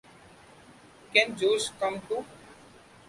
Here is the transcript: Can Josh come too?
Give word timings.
Can 1.13 1.37
Josh 1.37 1.69
come 1.79 2.01
too? 2.07 2.25